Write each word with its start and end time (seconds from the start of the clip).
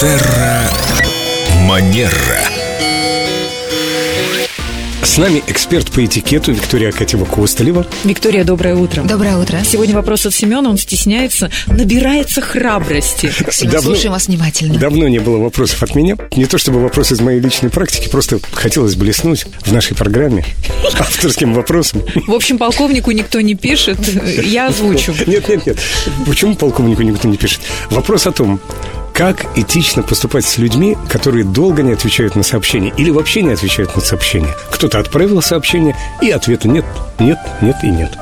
Терра 0.00 0.70
Манера. 1.62 2.12
С 5.02 5.16
нами 5.16 5.42
эксперт 5.48 5.90
по 5.90 6.04
этикету 6.04 6.52
Виктория 6.52 6.90
Акатьева-Костылева. 6.90 7.84
Виктория, 8.04 8.44
доброе 8.44 8.76
утро. 8.76 9.02
Доброе 9.02 9.36
утро. 9.36 9.58
Сегодня 9.64 9.96
вопрос 9.96 10.26
от 10.26 10.34
Семена, 10.34 10.70
он 10.70 10.78
стесняется, 10.78 11.50
набирается 11.66 12.40
храбрости. 12.40 13.32
Семен, 13.50 13.72
Давно- 13.72 13.90
слушаем 13.94 14.12
вас 14.12 14.28
внимательно. 14.28 14.78
Давно 14.78 15.08
не 15.08 15.18
было 15.18 15.38
вопросов 15.38 15.82
от 15.82 15.96
меня. 15.96 16.16
Не 16.36 16.44
то 16.46 16.58
чтобы 16.58 16.80
вопрос 16.80 17.10
из 17.10 17.20
моей 17.20 17.40
личной 17.40 17.70
практики, 17.70 18.08
просто 18.08 18.38
хотелось 18.52 18.94
блеснуть 18.94 19.46
в 19.62 19.72
нашей 19.72 19.96
программе 19.96 20.44
авторским 20.98 21.54
вопросом. 21.54 22.02
В 22.28 22.34
общем, 22.34 22.58
полковнику 22.58 23.10
никто 23.10 23.40
не 23.40 23.56
пишет, 23.56 23.98
я 24.44 24.68
озвучу. 24.68 25.12
Нет, 25.26 25.48
нет, 25.48 25.66
нет. 25.66 25.78
Почему 26.26 26.54
полковнику 26.54 27.02
никто 27.02 27.26
не 27.26 27.36
пишет? 27.36 27.60
Вопрос 27.90 28.26
о 28.28 28.32
том, 28.32 28.60
как 29.18 29.58
этично 29.58 30.04
поступать 30.04 30.44
с 30.44 30.58
людьми, 30.58 30.96
которые 31.08 31.44
долго 31.44 31.82
не 31.82 31.90
отвечают 31.90 32.36
на 32.36 32.44
сообщения 32.44 32.92
или 32.96 33.10
вообще 33.10 33.42
не 33.42 33.50
отвечают 33.50 33.96
на 33.96 34.00
сообщения. 34.00 34.54
Кто-то 34.70 35.00
отправил 35.00 35.42
сообщение, 35.42 35.96
и 36.22 36.30
ответа 36.30 36.68
нет, 36.68 36.84
нет, 37.18 37.38
нет 37.60 37.76
и 37.82 37.88
нет. 37.88 38.16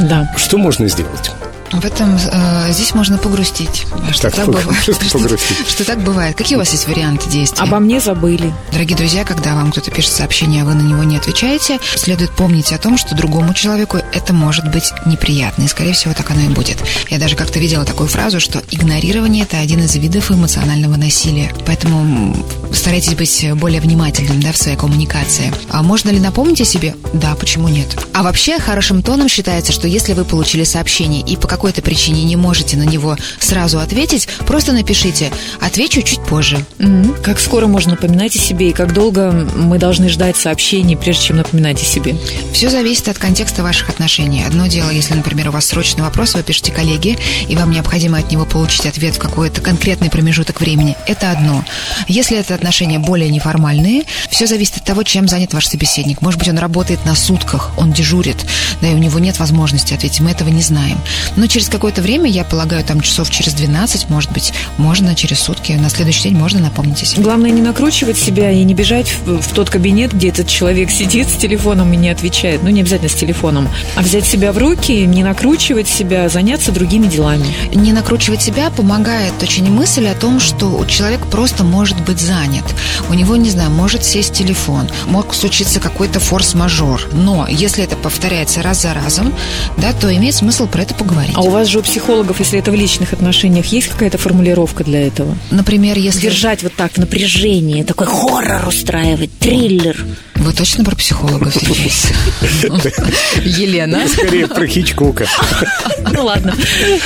Да. 0.00 0.32
Что 0.38 0.56
можно 0.56 0.88
сделать? 0.88 1.30
В 1.72 1.84
этом 1.84 2.16
э, 2.16 2.72
здесь 2.72 2.94
можно 2.94 3.16
погрустить. 3.16 3.86
Что 4.12 4.30
Так, 4.30 4.46
бывает. 4.46 4.66
просто 4.84 5.04
Что- 5.04 5.18
погрустить. 5.18 5.56
Что 5.68 5.84
так 5.84 6.02
бывает. 6.02 6.36
Какие 6.36 6.56
у 6.56 6.58
вас 6.58 6.72
есть 6.72 6.88
варианты 6.88 7.30
действий? 7.30 7.62
Обо 7.62 7.78
мне 7.78 8.00
забыли. 8.00 8.52
Дорогие 8.72 8.96
друзья, 8.96 9.24
когда 9.24 9.54
вам 9.54 9.70
кто-то 9.70 9.90
пишет 9.90 10.12
сообщение, 10.12 10.62
а 10.62 10.64
вы 10.64 10.74
на 10.74 10.82
него 10.82 11.04
не 11.04 11.16
отвечаете, 11.16 11.78
следует 11.94 12.32
помнить 12.32 12.72
о 12.72 12.78
том, 12.78 12.98
что 12.98 13.14
другому 13.14 13.54
человеку 13.54 13.98
это 14.12 14.32
может 14.32 14.70
быть 14.70 14.92
неприятно. 15.06 15.62
И, 15.62 15.68
скорее 15.68 15.92
всего, 15.92 16.12
так 16.12 16.30
оно 16.32 16.40
и 16.40 16.48
будет. 16.48 16.78
Я 17.08 17.18
даже 17.18 17.36
как-то 17.36 17.58
видела 17.60 17.84
такую 17.84 18.08
фразу, 18.08 18.40
что 18.40 18.62
игнорирование– 18.70 19.44
это 19.44 19.58
один 19.58 19.80
из 19.84 19.94
видов 19.94 20.30
эмоционального 20.32 20.96
насилия. 20.96 21.52
Поэтому 21.66 22.36
старайтесь 22.72 23.14
быть 23.14 23.46
более 23.54 23.80
внимательным 23.80 24.40
да, 24.40 24.52
в 24.52 24.56
своей 24.56 24.76
коммуникации. 24.76 25.52
А 25.70 25.82
можно 25.82 26.10
ли 26.10 26.18
напомнить 26.18 26.60
о 26.60 26.64
себе? 26.64 26.96
Да, 27.12 27.34
почему 27.36 27.68
нет? 27.68 27.86
А 28.12 28.22
вообще, 28.24 28.58
хорошим 28.58 29.02
тоном 29.02 29.28
считается, 29.28 29.72
что 29.72 29.86
если 29.86 30.14
вы 30.14 30.24
получили 30.24 30.64
сообщение 30.64 31.22
и 31.22 31.36
по 31.36 31.46
какой-то 31.60 31.82
причине 31.82 32.24
не 32.24 32.36
можете 32.36 32.78
на 32.78 32.84
него 32.84 33.18
сразу 33.38 33.80
ответить, 33.80 34.28
просто 34.46 34.72
напишите 34.72 35.30
«отвечу 35.60 36.00
чуть 36.00 36.22
позже». 36.22 36.64
Как 37.22 37.38
скоро 37.38 37.66
можно 37.66 37.90
напоминать 37.90 38.34
о 38.34 38.38
себе 38.38 38.70
и 38.70 38.72
как 38.72 38.94
долго 38.94 39.30
мы 39.30 39.76
должны 39.78 40.08
ждать 40.08 40.38
сообщений, 40.38 40.96
прежде 40.96 41.24
чем 41.24 41.36
напоминать 41.36 41.82
о 41.82 41.84
себе? 41.84 42.16
Все 42.54 42.70
зависит 42.70 43.08
от 43.08 43.18
контекста 43.18 43.62
ваших 43.62 43.90
отношений. 43.90 44.42
Одно 44.42 44.68
дело, 44.68 44.88
если, 44.88 45.12
например, 45.12 45.50
у 45.50 45.52
вас 45.52 45.66
срочный 45.66 46.02
вопрос, 46.02 46.32
вы 46.32 46.42
пишете 46.42 46.72
коллеге, 46.72 47.18
и 47.46 47.54
вам 47.56 47.72
необходимо 47.72 48.16
от 48.16 48.30
него 48.32 48.46
получить 48.46 48.86
ответ 48.86 49.16
в 49.16 49.18
какой-то 49.18 49.60
конкретный 49.60 50.08
промежуток 50.08 50.62
времени. 50.62 50.96
Это 51.06 51.30
одно. 51.30 51.62
Если 52.08 52.38
это 52.38 52.54
отношения 52.54 52.98
более 52.98 53.28
неформальные, 53.28 54.04
все 54.30 54.46
зависит 54.46 54.78
от 54.78 54.84
того, 54.86 55.02
чем 55.02 55.28
занят 55.28 55.52
ваш 55.52 55.66
собеседник. 55.66 56.22
Может 56.22 56.38
быть, 56.38 56.48
он 56.48 56.56
работает 56.56 57.04
на 57.04 57.14
сутках, 57.14 57.70
он 57.76 57.92
дежурит, 57.92 58.38
да, 58.80 58.88
и 58.88 58.94
у 58.94 58.98
него 58.98 59.18
нет 59.18 59.38
возможности 59.38 59.92
ответить, 59.92 60.20
мы 60.20 60.30
этого 60.30 60.48
не 60.48 60.62
знаем. 60.62 60.98
Но 61.36 61.49
через 61.50 61.68
какое-то 61.68 62.00
время, 62.00 62.30
я 62.30 62.44
полагаю, 62.44 62.84
там 62.84 63.00
часов 63.00 63.28
через 63.30 63.52
12, 63.54 64.08
может 64.08 64.32
быть, 64.32 64.52
можно 64.78 65.14
через 65.14 65.40
сутки, 65.40 65.72
на 65.72 65.90
следующий 65.90 66.24
день 66.24 66.36
можно 66.36 66.60
напомнить 66.60 67.02
о 67.02 67.06
себе. 67.06 67.22
Главное 67.22 67.50
не 67.50 67.60
накручивать 67.60 68.16
себя 68.16 68.50
и 68.50 68.62
не 68.62 68.72
бежать 68.72 69.12
в, 69.26 69.40
в 69.42 69.48
тот 69.52 69.68
кабинет, 69.68 70.12
где 70.12 70.28
этот 70.28 70.46
человек 70.46 70.90
сидит 70.90 71.28
с 71.28 71.36
телефоном 71.36 71.92
и 71.92 71.96
не 71.96 72.08
отвечает. 72.08 72.62
Ну, 72.62 72.70
не 72.70 72.80
обязательно 72.80 73.10
с 73.10 73.14
телефоном. 73.14 73.68
А 73.96 74.02
взять 74.02 74.24
себя 74.24 74.52
в 74.52 74.58
руки, 74.58 75.04
не 75.06 75.24
накручивать 75.24 75.88
себя, 75.88 76.28
заняться 76.28 76.70
другими 76.70 77.08
делами. 77.08 77.46
Не 77.74 77.92
накручивать 77.92 78.42
себя 78.42 78.70
помогает 78.70 79.32
очень 79.42 79.68
мысль 79.70 80.06
о 80.06 80.14
том, 80.14 80.38
что 80.38 80.66
у 80.66 80.86
человека 80.86 81.26
просто 81.26 81.64
может 81.64 82.00
быть 82.04 82.20
занят. 82.20 82.64
У 83.08 83.14
него, 83.14 83.34
не 83.36 83.50
знаю, 83.50 83.70
может 83.70 84.04
сесть 84.04 84.34
телефон, 84.34 84.88
мог 85.06 85.34
случиться 85.34 85.80
какой-то 85.80 86.20
форс-мажор. 86.20 87.08
Но 87.12 87.46
если 87.48 87.82
это 87.82 87.96
повторяется 87.96 88.62
раз 88.62 88.82
за 88.82 88.94
разом, 88.94 89.34
да, 89.76 89.92
то 89.92 90.14
имеет 90.14 90.36
смысл 90.36 90.68
про 90.68 90.82
это 90.82 90.94
поговорить. 90.94 91.39
А 91.40 91.42
у 91.42 91.48
вас 91.48 91.68
же 91.68 91.78
у 91.78 91.82
психологов, 91.82 92.38
если 92.38 92.58
это 92.58 92.70
в 92.70 92.74
личных 92.74 93.14
отношениях, 93.14 93.64
есть 93.64 93.88
какая-то 93.88 94.18
формулировка 94.18 94.84
для 94.84 95.06
этого? 95.06 95.34
Например, 95.50 95.96
если... 95.96 96.20
Держать 96.20 96.62
вот 96.62 96.74
так 96.74 96.92
в 96.92 96.98
напряжении, 96.98 97.82
такой 97.82 98.08
хоррор 98.08 98.68
устраивать, 98.68 99.30
триллер. 99.38 99.96
Вы 100.40 100.54
точно 100.54 100.84
про 100.84 100.96
психологов 100.96 101.54
здесь? 101.54 102.06
Елена? 103.44 104.08
Скорее 104.08 104.46
про 104.48 104.66
Хичкока. 104.66 105.26
Ну 106.12 106.24
ладно, 106.24 106.54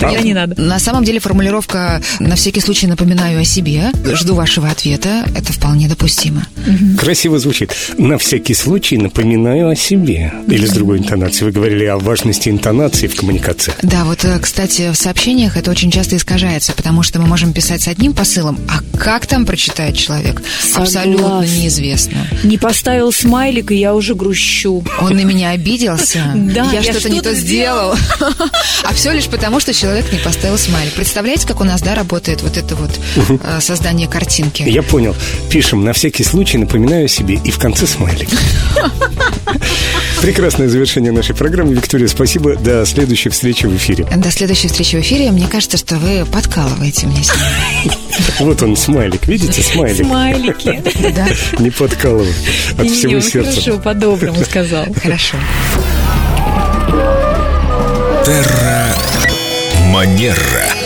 я 0.00 0.20
не 0.20 0.34
надо. 0.34 0.60
На 0.60 0.78
самом 0.78 1.04
деле 1.04 1.20
формулировка 1.20 2.02
«на 2.18 2.34
всякий 2.34 2.60
случай 2.60 2.86
напоминаю 2.86 3.40
о 3.40 3.44
себе», 3.44 3.92
«жду 4.04 4.34
вашего 4.34 4.68
ответа»— 4.68 5.24
это 5.36 5.52
вполне 5.52 5.88
допустимо. 5.88 6.46
Красиво 6.98 7.38
звучит. 7.38 7.74
На 7.96 8.18
всякий 8.18 8.52
случай 8.52 8.98
напоминаю 8.98 9.70
о 9.70 9.76
себе. 9.76 10.32
Или 10.48 10.66
с 10.66 10.72
другой 10.72 10.98
интонацией. 10.98 11.46
Вы 11.46 11.52
говорили 11.52 11.84
о 11.84 11.98
важности 11.98 12.48
интонации 12.48 13.06
в 13.06 13.16
коммуникации. 13.16 13.72
Да, 13.82 14.04
вот, 14.04 14.24
э, 14.24 14.38
кстати, 14.38 14.90
в 14.92 14.96
сообщениях 14.96 15.56
это 15.56 15.70
очень 15.70 15.90
часто 15.90 16.16
искажается, 16.16 16.72
потому 16.72 17.02
что 17.02 17.20
мы 17.20 17.26
можем 17.26 17.52
писать 17.52 17.82
с 17.82 17.88
одним 17.88 18.12
посылом, 18.12 18.58
а 18.68 18.98
как 18.98 19.26
там 19.26 19.46
прочитает 19.46 19.96
человек, 19.96 20.42
абсолютно 20.74 21.42
неизвестно. 21.42 22.26
Не 22.44 22.58
поставил 22.58 23.12
смайлик, 23.20 23.70
и 23.70 23.76
я 23.76 23.94
уже 23.94 24.14
грущу. 24.14 24.82
Он 25.00 25.14
на 25.14 25.24
меня 25.24 25.50
обиделся, 25.50 26.32
Да, 26.34 26.70
я, 26.72 26.80
я 26.80 26.92
что-то 26.92 27.10
не 27.10 27.20
то 27.20 27.34
сделал. 27.34 27.94
А 28.82 28.94
все 28.94 29.12
лишь 29.12 29.26
потому, 29.26 29.60
что 29.60 29.72
человек 29.72 30.10
не 30.12 30.18
поставил 30.18 30.58
смайлик. 30.58 30.94
Представляете, 30.94 31.46
как 31.46 31.60
у 31.60 31.64
нас, 31.64 31.82
да, 31.82 31.94
работает 31.94 32.42
вот 32.42 32.56
это 32.56 32.74
вот 32.74 32.90
э, 33.44 33.60
создание 33.60 34.08
картинки? 34.08 34.62
Я 34.62 34.82
понял. 34.82 35.14
Пишем 35.50 35.84
на 35.84 35.92
всякий 35.92 36.24
случай, 36.24 36.58
напоминаю 36.58 37.06
себе. 37.08 37.40
И 37.44 37.50
в 37.50 37.58
конце 37.58 37.86
смайлик. 37.86 38.28
Прекрасное 40.20 40.68
завершение 40.68 41.12
нашей 41.12 41.34
программы. 41.34 41.74
Виктория, 41.74 42.06
спасибо. 42.06 42.54
До 42.56 42.84
следующей 42.84 43.30
встречи 43.30 43.64
в 43.64 43.74
эфире. 43.76 44.06
До 44.16 44.30
следующей 44.30 44.68
встречи 44.68 44.96
в 44.96 45.00
эфире. 45.00 45.30
Мне 45.30 45.46
кажется, 45.48 45.78
что 45.78 45.96
вы 45.96 46.26
подкалываете 46.26 47.06
мне 47.06 47.22
сегодня. 47.22 47.96
Вот 48.38 48.62
он, 48.62 48.76
смайлик. 48.76 49.26
Видите, 49.26 49.62
смайлик? 49.62 50.06
Смайлики. 50.06 50.82
Да? 51.14 51.26
Не 51.58 51.70
подкалывай. 51.70 52.34
От 52.76 52.84
Не, 52.84 52.90
всего 52.90 53.14
он 53.14 53.22
сердца. 53.22 53.60
Хорошо, 53.60 53.78
по-доброму 53.78 54.44
сказал. 54.44 54.86
Хорошо. 55.02 55.36
Терра 58.26 58.94
Манера. 59.86 60.79